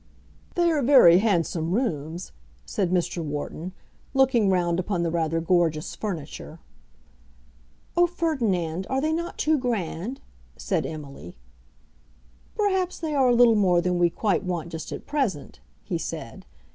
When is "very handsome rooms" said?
0.81-2.31